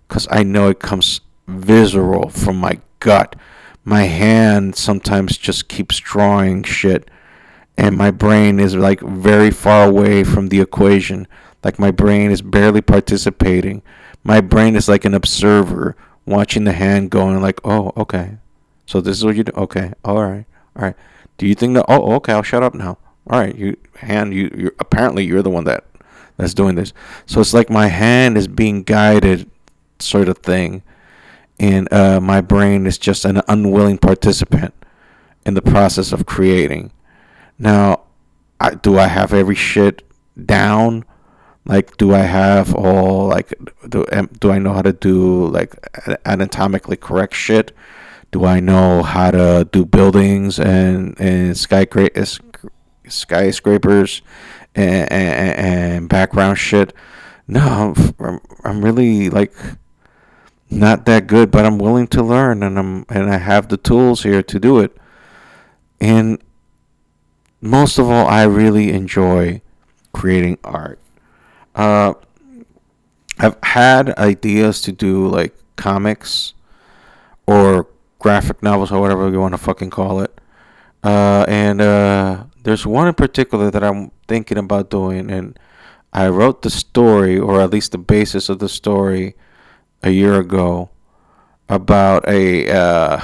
because 0.07 0.27
I 0.29 0.43
know 0.43 0.69
it 0.69 0.79
comes 0.79 1.21
visceral 1.47 2.29
from 2.29 2.57
my 2.57 2.79
gut. 2.99 3.35
My 3.83 4.03
hand 4.03 4.75
sometimes 4.75 5.37
just 5.37 5.67
keeps 5.67 5.97
drawing 5.97 6.63
shit, 6.63 7.09
and 7.77 7.97
my 7.97 8.11
brain 8.11 8.59
is 8.59 8.75
like 8.75 8.99
very 8.99 9.51
far 9.51 9.87
away 9.87 10.23
from 10.23 10.49
the 10.49 10.59
equation. 10.59 11.27
Like 11.63 11.79
my 11.79 11.91
brain 11.91 12.31
is 12.31 12.41
barely 12.41 12.81
participating 12.81 13.81
my 14.25 14.41
brain 14.41 14.75
is 14.75 14.89
like 14.89 15.05
an 15.05 15.13
observer 15.13 15.95
watching 16.25 16.63
the 16.63 16.71
hand 16.73 17.11
going 17.11 17.39
like, 17.41 17.61
oh, 17.63 17.93
okay. 17.95 18.39
So 18.87 18.99
this 18.99 19.17
is 19.17 19.23
what 19.23 19.35
you 19.35 19.43
do. 19.43 19.51
Okay. 19.55 19.93
All 20.03 20.23
right. 20.23 20.45
All 20.75 20.83
right. 20.83 20.95
Do 21.37 21.47
you 21.47 21.55
think 21.55 21.73
that? 21.75 21.85
Oh, 21.87 22.13
okay. 22.15 22.33
I'll 22.33 22.43
shut 22.43 22.63
up 22.63 22.73
now. 22.73 22.97
All 23.29 23.39
right. 23.39 23.55
You 23.55 23.77
hand. 23.97 24.33
You. 24.33 24.51
You. 24.55 24.71
Apparently, 24.79 25.25
you're 25.25 25.41
the 25.41 25.49
one 25.49 25.63
that 25.65 25.85
that's 26.37 26.53
doing 26.53 26.75
this. 26.75 26.93
So 27.25 27.41
it's 27.41 27.53
like 27.53 27.69
my 27.69 27.87
hand 27.87 28.37
is 28.37 28.47
being 28.47 28.83
guided, 28.83 29.49
sort 29.99 30.29
of 30.29 30.39
thing, 30.39 30.83
and 31.59 31.91
uh, 31.93 32.19
my 32.19 32.41
brain 32.41 32.85
is 32.85 32.97
just 32.97 33.25
an 33.25 33.41
unwilling 33.47 33.97
participant 33.97 34.73
in 35.45 35.53
the 35.53 35.61
process 35.61 36.11
of 36.11 36.25
creating. 36.25 36.91
Now, 37.57 38.01
I, 38.59 38.75
do 38.75 38.97
I 38.97 39.07
have 39.07 39.33
every 39.33 39.55
shit 39.55 40.03
down? 40.45 41.05
like 41.65 41.97
do 41.97 42.13
i 42.13 42.19
have 42.19 42.73
all 42.73 43.27
like 43.27 43.53
do, 43.89 44.05
do 44.39 44.51
i 44.51 44.59
know 44.59 44.73
how 44.73 44.81
to 44.81 44.93
do 44.93 45.47
like 45.47 45.75
anatomically 46.25 46.95
correct 46.95 47.33
shit 47.33 47.71
do 48.35 48.43
i 48.43 48.59
know 48.59 49.01
how 49.01 49.31
to 49.31 49.65
do 49.71 49.85
buildings 49.85 50.59
and 50.59 51.17
and 51.21 51.57
skyscrapers 51.57 52.41
and, 54.75 55.09
and, 55.09 55.57
and 55.57 56.09
background 56.09 56.57
shit? 56.57 56.91
No 57.47 57.93
I'm, 58.19 58.41
I'm 58.65 58.83
really 58.83 59.29
like 59.29 59.53
not 60.69 61.05
that 61.05 61.27
good 61.27 61.49
but 61.49 61.65
i'm 61.65 61.77
willing 61.77 62.07
to 62.07 62.21
learn 62.21 62.61
and 62.61 62.77
i'm 62.77 63.05
and 63.07 63.29
i 63.29 63.37
have 63.37 63.69
the 63.69 63.77
tools 63.77 64.23
here 64.23 64.43
to 64.43 64.59
do 64.59 64.79
it. 64.79 64.97
And 66.01 66.43
most 67.61 67.97
of 67.97 68.09
all 68.09 68.27
i 68.27 68.43
really 68.43 68.91
enjoy 68.91 69.61
creating 70.11 70.57
art. 70.61 70.99
Uh, 71.73 72.15
I've 73.39 73.55
had 73.63 74.09
ideas 74.17 74.81
to 74.81 74.91
do 74.91 75.25
like 75.25 75.55
comics 75.77 76.53
or 77.47 77.87
graphic 78.25 78.63
novels 78.63 78.91
or 78.91 78.99
whatever 78.99 79.29
you 79.29 79.39
want 79.39 79.53
to 79.53 79.57
fucking 79.59 79.91
call 79.91 80.19
it. 80.19 80.41
Uh, 81.03 81.45
and 81.47 81.79
uh, 81.79 82.43
there's 82.63 82.83
one 82.83 83.07
in 83.07 83.13
particular 83.13 83.69
that 83.69 83.83
I'm 83.83 84.09
thinking 84.27 84.57
about 84.57 84.89
doing, 84.89 85.29
and 85.29 85.59
I 86.11 86.29
wrote 86.29 86.63
the 86.63 86.71
story, 86.71 87.37
or 87.37 87.61
at 87.61 87.69
least 87.69 87.91
the 87.91 87.99
basis 87.99 88.49
of 88.49 88.57
the 88.57 88.67
story, 88.67 89.35
a 90.01 90.09
year 90.09 90.39
ago 90.39 90.89
about 91.69 92.27
a 92.27 92.67
uh, 92.67 93.21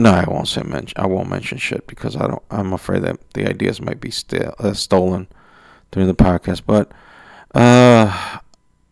no, 0.00 0.10
I 0.10 0.24
won't 0.26 0.48
say 0.48 0.64
mention. 0.64 1.00
I 1.00 1.06
won't 1.06 1.30
mention 1.30 1.58
shit 1.58 1.86
because 1.86 2.16
I 2.16 2.26
don't. 2.26 2.42
I'm 2.50 2.72
afraid 2.72 3.02
that 3.04 3.20
the 3.34 3.48
ideas 3.48 3.80
might 3.80 4.00
be 4.00 4.10
still 4.10 4.52
uh, 4.58 4.72
stolen 4.72 5.28
during 5.92 6.08
the 6.08 6.14
podcast. 6.16 6.62
But 6.66 6.90
uh, 7.54 8.40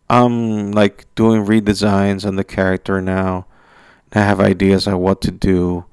I'm 0.09 0.71
like 0.71 1.05
doing 1.15 1.45
redesigns 1.45 2.25
on 2.25 2.35
the 2.35 2.43
character 2.43 3.01
now. 3.01 3.47
I 4.13 4.19
have 4.19 4.39
ideas 4.39 4.87
on 4.87 4.99
what 4.99 5.21
to 5.21 5.31
do, 5.31 5.85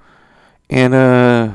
and 0.71 0.95
uh, 0.95 1.50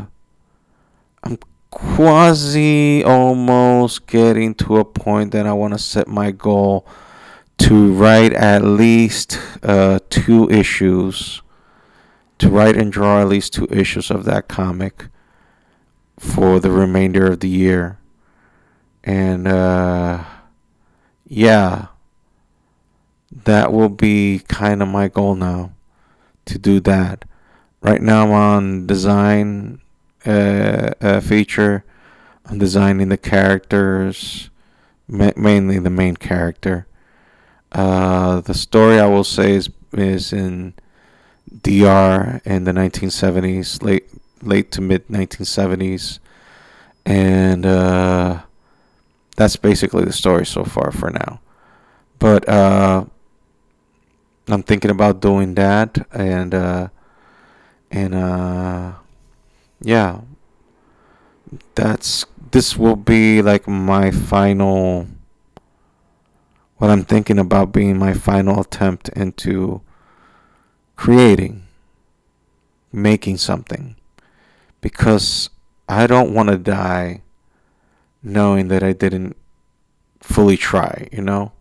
I'm 1.24 1.38
quasi 1.70 3.04
almost 3.04 4.08
getting 4.08 4.54
to 4.56 4.78
a 4.78 4.86
point 4.86 5.32
that 5.32 5.48
I 5.48 5.54
want 5.54 5.74
to 5.74 5.80
set 5.80 6.08
my 6.08 6.32
goal 6.32 6.86
to 7.60 7.94
write 7.94 8.34
at 8.34 8.64
least 8.64 9.40
uh, 9.64 10.00
two 10.10 10.50
issues, 10.50 11.42
to 12.40 12.50
write 12.50 12.76
and 12.76 12.92
draw 12.92 13.22
at 13.22 13.28
least 13.28 13.54
two 13.54 13.68
issues 13.70 14.12
of 14.12 14.26
that 14.26 14.48
comic 14.48 15.06
for 16.20 16.60
the 16.60 16.72
remainder 16.72 17.28
of 17.28 17.40
the 17.40 17.50
year. 17.50 18.00
And 19.04 19.48
uh, 19.48 20.24
yeah, 21.28 21.88
that 23.32 23.72
will 23.72 23.90
be 23.90 24.40
kind 24.48 24.82
of 24.82 24.88
my 24.88 25.08
goal 25.08 25.36
now 25.36 25.72
to 26.46 26.58
do 26.58 26.80
that. 26.82 27.26
Right 27.82 28.02
now 28.02 28.26
I'm 28.26 28.32
on 28.32 28.88
design 28.88 29.82
uh, 30.26 30.92
uh, 31.02 31.22
feature. 31.22 31.84
I'm 32.46 32.58
designing 32.58 33.10
the 33.10 33.18
characters, 33.18 34.50
ma- 35.08 35.34
mainly 35.36 35.80
the 35.80 35.90
main 35.90 36.16
character. 36.16 36.88
Uh, 37.72 38.42
the 38.42 38.54
story 38.54 39.00
I 39.00 39.08
will 39.08 39.24
say 39.24 39.52
is 39.52 39.70
is 39.94 40.34
in 40.34 40.74
DR 41.62 42.42
in 42.46 42.64
the 42.64 42.72
1970s, 42.72 43.84
late 43.84 44.10
late 44.42 44.72
to 44.72 44.82
mid 44.82 45.08
1970s, 45.08 46.20
and 47.06 47.66
uh, 47.66 48.42
that's 49.36 49.56
basically 49.56 50.06
the 50.06 50.14
story 50.14 50.46
so 50.46 50.64
far 50.64 50.92
for 50.92 51.10
now. 51.10 51.42
But 52.20 52.48
uh, 52.48 53.06
I'm 54.48 54.64
thinking 54.64 54.92
about 54.92 55.20
doing 55.20 55.56
that, 55.56 56.08
and 56.12 56.54
uh, 56.54 56.88
And 57.92 58.16
uh 58.16 58.94
yeah. 59.82 60.22
That's 61.76 62.26
this 62.52 62.76
will 62.76 62.96
be 62.96 63.42
like 63.42 63.68
my 63.68 64.12
final 64.12 65.08
what 66.78 66.90
I'm 66.92 67.04
thinking 67.04 67.40
about 67.40 67.72
being 67.72 67.98
my 67.98 68.14
final 68.14 68.60
attempt 68.62 69.10
into 69.10 69.82
creating 70.96 71.64
making 72.92 73.38
something 73.38 73.96
because 74.82 75.50
I 75.90 76.08
don't 76.08 76.34
want 76.34 76.50
to 76.50 76.58
die 76.58 77.22
knowing 78.24 78.68
that 78.70 78.84
I 78.84 78.94
didn't 78.94 79.36
fully 80.22 80.58
try, 80.58 81.08
you 81.12 81.22
know? 81.22 81.52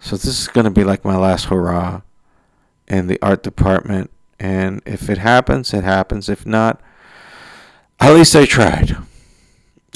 So 0.00 0.16
this 0.16 0.26
is 0.26 0.48
going 0.48 0.64
to 0.64 0.70
be 0.70 0.84
like 0.84 1.04
my 1.04 1.16
last 1.16 1.46
hurrah 1.46 2.02
in 2.86 3.06
the 3.06 3.18
art 3.20 3.42
department. 3.42 4.10
And 4.38 4.80
if 4.86 5.10
it 5.10 5.18
happens, 5.18 5.74
it 5.74 5.84
happens. 5.84 6.28
If 6.28 6.46
not, 6.46 6.80
at 8.00 8.14
least 8.14 8.36
I 8.36 8.46
tried. 8.46 8.96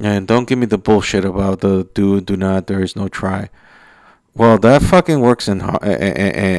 And 0.03 0.27
don't 0.27 0.49
give 0.49 0.59
me 0.59 0.67
the 0.67 0.79
bullshit 0.79 1.25
about 1.25 1.61
the 1.61 1.89
do, 1.95 2.21
do 2.21 2.37
not, 2.37 2.67
there 2.67 2.83
is 2.83 2.97
no 2.97 3.09
try. 3.09 3.51
Well, 4.35 4.59
that 4.59 4.83
fucking 4.83 5.21
works 5.21 5.47
in 5.47 5.61
in, 5.61 6.17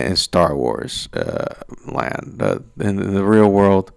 in 0.08 0.16
Star 0.16 0.56
Wars 0.56 1.10
uh, 1.14 1.56
land. 1.86 2.40
Uh, 2.40 2.60
in, 2.80 3.02
in 3.02 3.16
the 3.16 3.26
real 3.26 3.52
world, 3.52 3.92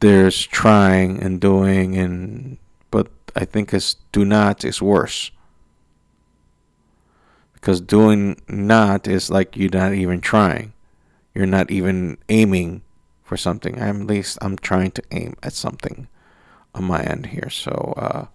there's 0.00 0.44
trying 0.44 1.22
and 1.22 1.40
doing, 1.40 1.96
and 1.96 2.58
but 2.90 3.06
I 3.36 3.44
think 3.44 3.72
it's 3.72 3.94
do 4.10 4.24
not 4.24 4.64
is 4.64 4.82
worse 4.82 5.30
because 7.66 7.80
doing 7.80 8.40
not 8.46 9.08
is 9.08 9.28
like 9.28 9.56
you're 9.56 9.68
not 9.72 9.92
even 9.92 10.20
trying. 10.20 10.72
You're 11.34 11.46
not 11.46 11.68
even 11.68 12.16
aiming 12.28 12.82
for 13.24 13.36
something. 13.36 13.82
I'm 13.82 14.02
at 14.02 14.06
least 14.06 14.38
I'm 14.40 14.56
trying 14.56 14.92
to 14.92 15.02
aim 15.10 15.34
at 15.42 15.52
something 15.52 16.06
on 16.76 16.84
my 16.84 17.02
end 17.02 17.26
here. 17.26 17.50
So 17.50 17.92
uh, 17.96 18.26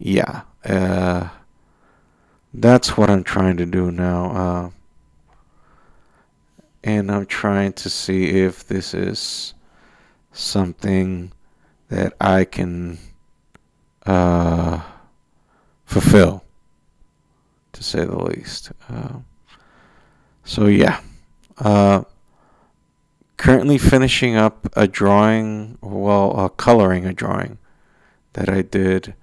yeah, 0.00 0.40
uh, 0.64 1.28
that's 2.52 2.96
what 2.96 3.10
I'm 3.10 3.22
trying 3.22 3.58
to 3.58 3.64
do 3.64 3.92
now. 3.92 4.30
Uh, 4.32 4.70
and 6.82 7.12
I'm 7.12 7.26
trying 7.26 7.74
to 7.74 7.88
see 7.88 8.40
if 8.40 8.66
this 8.66 8.92
is 8.92 9.54
something 10.32 11.30
that 11.90 12.12
I 12.20 12.44
can 12.44 12.98
uh, 14.04 14.82
fulfill 15.84 16.42
to 17.76 17.82
say 17.82 18.04
the 18.04 18.18
least. 18.18 18.72
Uh, 18.88 19.20
so 20.44 20.66
yeah, 20.66 21.00
uh, 21.58 22.02
currently 23.36 23.78
finishing 23.78 24.34
up 24.34 24.66
a 24.74 24.88
drawing, 24.88 25.78
well, 25.82 26.38
uh, 26.38 26.48
coloring 26.48 27.06
a 27.06 27.12
drawing 27.12 27.58
that 28.32 28.48
I 28.48 28.62
did 28.62 29.14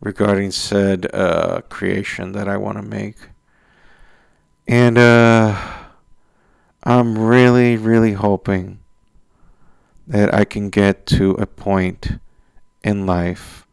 regarding 0.00 0.50
said 0.50 1.12
uh, 1.14 1.62
creation 1.68 2.32
that 2.32 2.48
I 2.48 2.56
want 2.56 2.76
to 2.78 2.82
make, 2.82 3.16
and 4.66 4.98
uh, 4.98 5.56
I'm 6.82 7.18
really, 7.18 7.76
really 7.76 8.12
hoping 8.12 8.80
that 10.06 10.34
I 10.34 10.44
can 10.44 10.70
get 10.70 11.06
to 11.06 11.32
a 11.32 11.46
point 11.46 12.18
in 12.82 13.06
life 13.06 13.66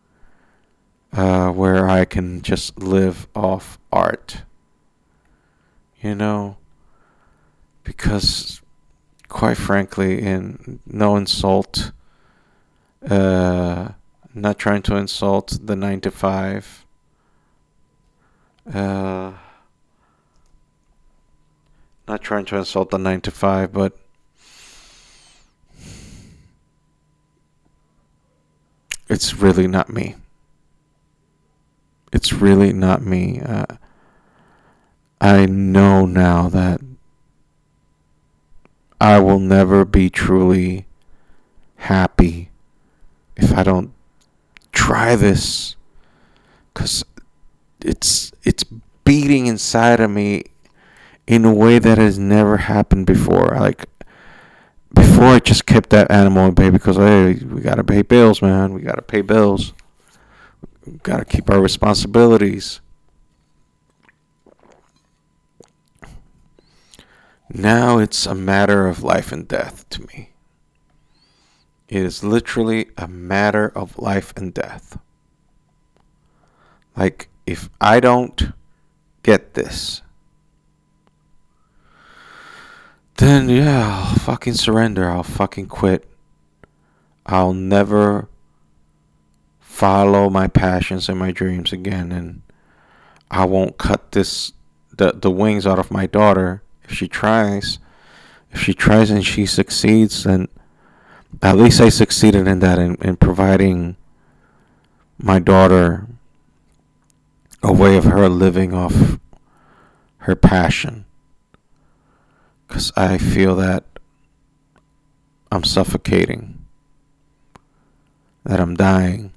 uh, 1.13 1.51
where 1.51 1.72
can 2.13 2.43
just 2.43 2.77
live 2.77 3.27
off 3.35 3.79
art. 3.91 4.43
You 5.99 6.13
know, 6.13 6.57
because 7.83 8.61
quite 9.29 9.57
frankly, 9.57 10.21
in 10.21 10.79
no 10.85 11.15
insult, 11.15 11.91
uh, 13.09 13.93
not 14.31 14.59
trying 14.59 14.83
to 14.83 14.95
insult 14.95 15.57
the 15.63 15.75
nine 15.75 16.01
to 16.01 16.11
five. 16.11 16.85
Uh, 18.71 19.33
not 22.07 22.21
trying 22.21 22.45
to 22.45 22.57
insult 22.57 22.91
the 22.91 22.99
nine 22.99 23.21
to 23.21 23.31
five, 23.31 23.73
but 23.73 23.97
it's 29.09 29.33
really 29.33 29.67
not 29.67 29.89
me 29.89 30.15
it's 32.13 32.31
really 32.31 32.71
not 32.71 33.01
me. 33.01 33.41
Uh, 33.41 33.65
I 35.19 35.47
know 35.47 36.05
now 36.05 36.47
that 36.49 36.79
I 39.01 39.19
will 39.19 39.39
never 39.39 39.83
be 39.83 40.09
truly 40.09 40.85
happy 41.77 42.51
if 43.35 43.51
I 43.51 43.63
don't 43.63 43.91
try 44.71 45.15
this 45.15 45.75
cuz 46.73 47.03
it's 47.81 48.31
it's 48.43 48.63
beating 49.03 49.47
inside 49.47 49.99
of 49.99 50.11
me 50.11 50.43
in 51.25 51.45
a 51.45 51.53
way 51.53 51.79
that 51.79 51.97
has 51.97 52.19
never 52.19 52.57
happened 52.57 53.07
before. 53.07 53.57
Like 53.59 53.85
before 54.93 55.25
I 55.35 55.39
just 55.39 55.65
kept 55.65 55.89
that 55.89 56.11
animal 56.11 56.45
in 56.47 56.53
bay 56.53 56.69
because 56.69 56.97
hey 56.97 57.33
we 57.33 57.61
got 57.61 57.75
to 57.75 57.83
pay 57.83 58.03
bills 58.03 58.41
man. 58.41 58.73
We 58.73 58.81
got 58.81 58.95
to 58.95 59.01
pay 59.01 59.21
bills 59.21 59.73
got 61.03 61.17
to 61.17 61.25
keep 61.25 61.49
our 61.49 61.61
responsibilities. 61.61 62.81
Now 67.49 67.99
it's 67.99 68.25
a 68.25 68.33
matter 68.33 68.87
of 68.87 69.03
life 69.03 69.31
and 69.31 69.47
death 69.47 69.87
to 69.89 70.01
me. 70.07 70.31
It 71.87 72.01
is 72.01 72.23
literally 72.23 72.89
a 72.97 73.07
matter 73.07 73.71
of 73.75 73.99
life 73.99 74.33
and 74.35 74.53
death. 74.53 74.97
Like, 76.95 77.29
if 77.45 77.69
I 77.79 77.99
don't 77.99 78.53
get 79.21 79.53
this, 79.53 80.01
then 83.17 83.49
yeah, 83.49 84.05
I'll 84.07 84.15
fucking 84.15 84.55
surrender. 84.55 85.09
I'll 85.09 85.23
fucking 85.23 85.67
quit. 85.67 86.07
I'll 87.25 87.53
never 87.53 88.27
follow 89.83 90.29
my 90.29 90.47
passions 90.47 91.09
and 91.09 91.19
my 91.19 91.29
dreams 91.29 91.73
again 91.73 92.09
and 92.13 92.41
I 93.29 93.43
won't 93.43 93.77
cut 93.77 94.13
this 94.13 94.53
the 94.95 95.11
the 95.11 95.29
wings 95.29 95.67
out 95.67 95.77
of 95.77 95.91
my 95.91 96.05
daughter 96.05 96.63
if 96.85 96.93
she 96.93 97.09
tries. 97.09 97.79
If 98.51 98.61
she 98.61 98.73
tries 98.73 99.09
and 99.09 99.25
she 99.25 99.45
succeeds 99.45 100.23
then 100.23 100.47
at 101.41 101.57
least 101.57 101.81
I 101.81 101.89
succeeded 101.89 102.47
in 102.47 102.59
that 102.59 102.79
in, 102.79 102.95
in 103.01 103.17
providing 103.17 103.97
my 105.17 105.39
daughter 105.39 106.07
a 107.61 107.73
way 107.73 107.97
of 107.97 108.05
her 108.05 108.29
living 108.29 108.73
off 108.73 109.19
her 110.19 110.35
passion. 110.37 111.03
Because 112.65 112.93
I 112.95 113.17
feel 113.17 113.57
that 113.57 113.83
I'm 115.51 115.65
suffocating, 115.65 116.63
that 118.45 118.61
I'm 118.61 118.75
dying 118.75 119.33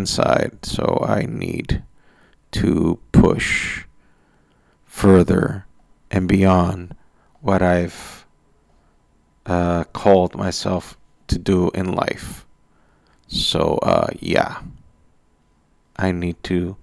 inside, 0.00 0.64
so 0.64 1.04
I 1.06 1.26
need 1.26 1.82
to 2.52 2.98
push 3.12 3.84
further 4.84 5.66
and 6.10 6.26
beyond 6.26 6.96
what 7.40 7.62
I've 7.62 8.26
uh, 9.46 9.84
called 9.92 10.34
myself 10.34 10.96
to 11.28 11.38
do 11.38 11.70
in 11.74 11.92
life. 11.92 12.46
So, 13.28 13.78
uh, 13.82 14.08
yeah, 14.18 14.62
I 15.96 16.12
need 16.12 16.42
to, 16.44 16.76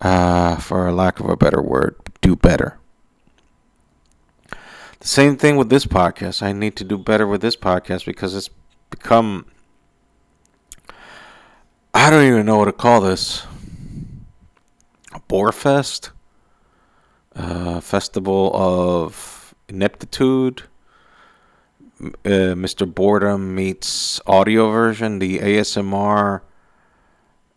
uh, 0.00 0.56
for 0.56 0.90
lack 0.92 1.20
of 1.20 1.28
a 1.28 1.36
better 1.36 1.60
word, 1.60 1.96
do 2.20 2.36
better. 2.36 2.78
The 5.00 5.08
same 5.08 5.36
thing 5.36 5.56
with 5.56 5.68
this 5.68 5.84
podcast. 5.84 6.42
I 6.42 6.52
need 6.52 6.76
to 6.76 6.84
do 6.84 6.96
better 6.96 7.26
with 7.26 7.42
this 7.42 7.56
podcast 7.56 8.06
because 8.06 8.34
it's 8.34 8.48
become 8.90 9.46
I 11.96 12.10
don't 12.10 12.24
even 12.26 12.44
know 12.44 12.58
what 12.58 12.64
to 12.64 12.72
call 12.72 13.02
this. 13.02 13.46
A 15.12 15.20
Borefest? 15.20 16.10
Uh, 17.36 17.78
festival 17.78 18.50
of 18.52 19.54
Ineptitude? 19.68 20.64
Uh, 22.00 22.58
Mr. 22.58 22.92
Boredom 22.92 23.54
meets 23.54 24.20
audio 24.26 24.72
version, 24.72 25.20
the 25.20 25.38
ASMR, 25.38 26.40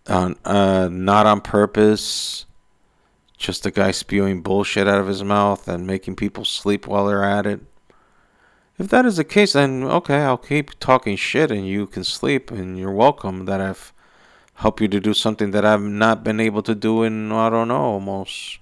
uh, 0.06 0.34
uh, 0.46 0.88
not 0.92 1.26
on 1.26 1.42
purpose, 1.42 2.46
just 3.38 3.66
a 3.66 3.72
guy 3.72 3.90
spewing 3.90 4.42
bullshit 4.42 4.88
out 4.88 5.00
of 5.00 5.08
his 5.08 5.24
mouth 5.24 5.68
and 5.68 5.88
making 5.88 6.16
people 6.16 6.46
sleep 6.46 6.86
while 6.86 7.08
they're 7.08 7.24
at 7.24 7.48
it. 7.48 7.62
If 8.78 8.90
that 8.90 9.08
is 9.08 9.18
the 9.18 9.24
case, 9.24 9.54
then 9.54 9.84
okay, 9.84 10.20
I'll 10.20 10.38
keep 10.38 10.78
talking 10.80 11.16
shit 11.16 11.50
and 11.50 11.68
you 11.68 11.88
can 11.88 12.04
sleep 12.04 12.52
and 12.52 12.78
you're 12.78 12.92
welcome 12.92 13.46
that 13.46 13.60
I've 13.60 13.92
help 14.58 14.82
you 14.82 14.88
to 14.88 15.00
do 15.00 15.14
something 15.14 15.52
that 15.52 15.66
I've 15.66 15.82
not 15.82 16.24
been 16.24 16.40
able 16.40 16.62
to 16.64 16.76
do 16.76 17.04
in 17.04 17.32
I 17.32 17.50
don't 17.50 17.70
know 17.70 17.84
almost 17.98 18.60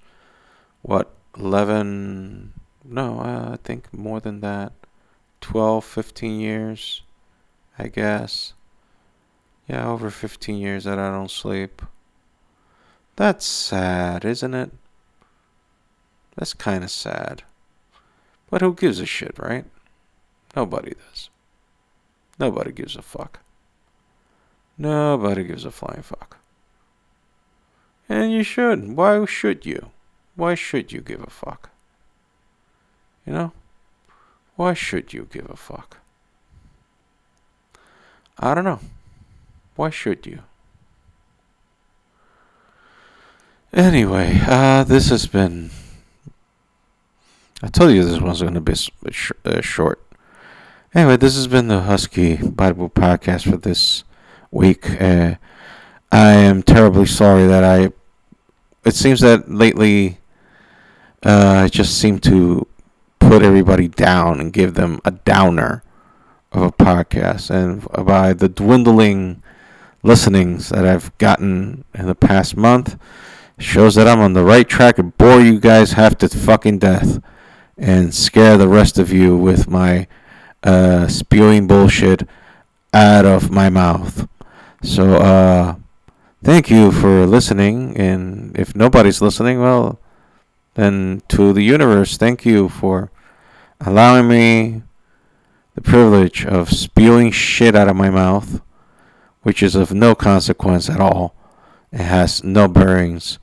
what 0.82 1.12
eleven 1.36 2.52
no 2.84 3.20
uh, 3.20 3.52
I 3.52 3.56
think 3.64 3.92
more 3.92 4.20
than 4.20 4.40
that 4.40 4.72
12, 5.46 5.84
15 5.84 6.40
years, 6.40 7.02
I 7.78 7.86
guess. 7.86 8.52
Yeah, 9.68 9.88
over 9.88 10.10
15 10.10 10.56
years 10.56 10.84
that 10.84 10.98
I 10.98 11.08
don't 11.10 11.30
sleep. 11.30 11.82
That's 13.14 13.46
sad, 13.46 14.24
isn't 14.24 14.54
it? 14.54 14.72
That's 16.36 16.52
kind 16.52 16.82
of 16.82 16.90
sad. 16.90 17.44
But 18.50 18.60
who 18.60 18.74
gives 18.74 18.98
a 18.98 19.06
shit, 19.06 19.38
right? 19.38 19.64
Nobody 20.54 20.94
does. 20.94 21.30
Nobody 22.40 22.72
gives 22.72 22.96
a 22.96 23.02
fuck. 23.02 23.40
Nobody 24.78 25.44
gives 25.44 25.64
a 25.64 25.70
flying 25.70 26.02
fuck. 26.02 26.38
And 28.08 28.32
you 28.32 28.42
should. 28.42 28.96
Why 28.96 29.24
should 29.24 29.66
you? 29.66 29.90
Why 30.36 30.54
should 30.54 30.92
you 30.92 31.00
give 31.00 31.22
a 31.22 31.30
fuck? 31.30 31.70
You 33.26 33.32
know? 33.32 33.52
Why 34.56 34.74
should 34.74 35.12
you 35.12 35.28
give 35.30 35.50
a 35.50 35.56
fuck? 35.56 35.98
I 38.38 38.54
don't 38.54 38.64
know. 38.64 38.80
Why 39.76 39.90
should 39.90 40.26
you? 40.26 40.40
Anyway, 43.72 44.40
uh, 44.46 44.84
this 44.84 45.08
has 45.10 45.26
been. 45.26 45.70
I 47.62 47.68
told 47.68 47.92
you 47.92 48.04
this 48.04 48.20
one's 48.20 48.42
going 48.42 48.54
to 48.54 48.60
be 48.60 48.74
sh- 48.74 49.32
uh, 49.44 49.60
short. 49.60 50.00
Anyway, 50.94 51.16
this 51.16 51.34
has 51.34 51.46
been 51.46 51.68
the 51.68 51.80
Husky 51.82 52.36
Barbu 52.36 52.92
podcast 52.92 53.50
for 53.50 53.56
this 53.56 54.04
week. 54.56 55.00
Uh, 55.00 55.36
I 56.10 56.32
am 56.32 56.62
terribly 56.62 57.06
sorry 57.06 57.46
that 57.46 57.64
I. 57.64 57.92
It 58.84 58.94
seems 58.94 59.20
that 59.20 59.50
lately, 59.50 60.18
uh, 61.22 61.62
I 61.64 61.68
just 61.68 61.98
seem 61.98 62.18
to 62.20 62.66
put 63.18 63.42
everybody 63.42 63.88
down 63.88 64.40
and 64.40 64.52
give 64.52 64.74
them 64.74 65.00
a 65.04 65.10
downer 65.10 65.82
of 66.52 66.62
a 66.62 66.72
podcast. 66.72 67.50
And 67.50 67.86
by 68.06 68.32
the 68.32 68.48
dwindling 68.48 69.42
listenings 70.02 70.68
that 70.68 70.86
I've 70.86 71.16
gotten 71.18 71.84
in 71.94 72.06
the 72.06 72.14
past 72.14 72.56
month, 72.56 72.98
shows 73.58 73.94
that 73.96 74.06
I'm 74.06 74.20
on 74.20 74.34
the 74.34 74.44
right 74.44 74.68
track 74.68 74.98
and 74.98 75.16
bore 75.16 75.40
you 75.40 75.58
guys 75.58 75.92
half 75.92 76.16
to 76.18 76.28
fucking 76.28 76.78
death 76.78 77.20
and 77.76 78.14
scare 78.14 78.56
the 78.56 78.68
rest 78.68 78.98
of 78.98 79.12
you 79.12 79.36
with 79.36 79.68
my 79.68 80.06
uh, 80.62 81.08
spewing 81.08 81.66
bullshit 81.66 82.28
out 82.92 83.24
of 83.24 83.50
my 83.50 83.68
mouth. 83.68 84.28
So, 84.82 85.14
uh, 85.14 85.76
thank 86.42 86.70
you 86.70 86.92
for 86.92 87.26
listening. 87.26 87.96
And 87.96 88.56
if 88.58 88.76
nobody's 88.76 89.20
listening, 89.20 89.60
well, 89.60 89.98
then 90.74 91.22
to 91.28 91.52
the 91.52 91.62
universe, 91.62 92.16
thank 92.16 92.44
you 92.44 92.68
for 92.68 93.10
allowing 93.80 94.28
me 94.28 94.82
the 95.74 95.80
privilege 95.80 96.44
of 96.44 96.70
spewing 96.70 97.30
shit 97.30 97.74
out 97.74 97.88
of 97.88 97.96
my 97.96 98.10
mouth, 98.10 98.60
which 99.42 99.62
is 99.62 99.74
of 99.74 99.92
no 99.92 100.14
consequence 100.14 100.88
at 100.88 101.00
all. 101.00 101.34
It 101.92 102.00
has 102.00 102.44
no 102.44 102.68
bearings 102.68 103.38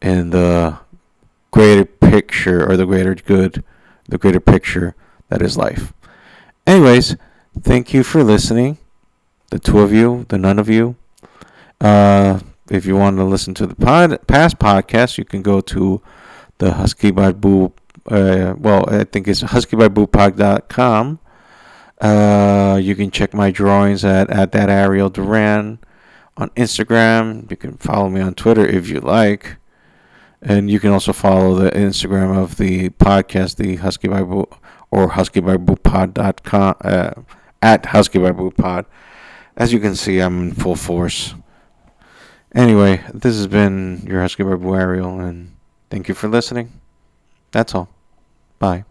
in 0.00 0.30
the 0.30 0.78
greater 1.50 1.84
picture 1.84 2.68
or 2.68 2.76
the 2.76 2.86
greater 2.86 3.14
good, 3.14 3.64
the 4.08 4.18
greater 4.18 4.40
picture 4.40 4.94
that 5.28 5.42
is 5.42 5.56
life. 5.56 5.92
Anyways, 6.66 7.16
thank 7.60 7.94
you 7.94 8.02
for 8.02 8.22
listening. 8.22 8.78
The 9.50 9.58
two 9.58 9.80
of 9.80 9.92
you, 9.92 10.26
the 10.28 10.38
none 10.38 10.58
of 10.58 10.68
you. 10.68 10.96
Uh, 11.80 12.40
if 12.70 12.84
you 12.84 12.96
want 12.96 13.16
to 13.16 13.24
listen 13.24 13.54
to 13.54 13.66
the 13.66 13.76
pod, 13.76 14.26
past 14.26 14.58
podcast, 14.58 15.18
you 15.18 15.24
can 15.24 15.42
go 15.42 15.60
to 15.60 16.02
the 16.58 16.74
Husky 16.74 17.12
Barbu. 17.12 17.72
Uh, 18.06 18.54
well, 18.58 18.88
I 18.88 19.04
think 19.04 19.28
it's 19.28 19.42
huskybarbupod.com. 19.42 21.18
Uh, 22.00 22.78
you 22.82 22.94
can 22.94 23.10
check 23.10 23.32
my 23.32 23.50
drawings 23.50 24.04
at, 24.04 24.30
at 24.30 24.52
that 24.52 24.68
Ariel 24.68 25.10
Duran 25.10 25.78
on 26.36 26.50
Instagram. 26.50 27.50
You 27.50 27.56
can 27.56 27.76
follow 27.78 28.08
me 28.08 28.20
on 28.20 28.34
Twitter 28.34 28.66
if 28.66 28.88
you 28.88 29.00
like. 29.00 29.56
And 30.42 30.70
you 30.70 30.78
can 30.78 30.90
also 30.90 31.12
follow 31.12 31.54
the 31.54 31.70
Instagram 31.70 32.36
of 32.36 32.56
the 32.56 32.90
podcast, 32.90 33.56
the 33.56 33.76
Husky 33.76 34.08
Barbu, 34.08 34.46
or 34.90 35.10
huskybarbupod.com, 35.10 36.76
uh, 36.82 37.10
at 37.62 37.86
Husky 37.86 38.18
by 38.18 38.32
Pod. 38.32 38.86
As 39.56 39.72
you 39.72 39.80
can 39.80 39.94
see, 39.94 40.20
I'm 40.20 40.48
in 40.48 40.54
full 40.54 40.76
force. 40.76 41.34
Anyway, 42.54 43.02
this 43.12 43.36
has 43.36 43.46
been 43.46 44.02
your 44.06 44.20
Husky 44.20 44.42
Barbu 44.42 44.78
Ariel, 44.78 45.20
and 45.20 45.54
thank 45.90 46.08
you 46.08 46.14
for 46.14 46.28
listening. 46.28 46.72
That's 47.52 47.74
all. 47.74 47.88
Bye. 48.58 48.84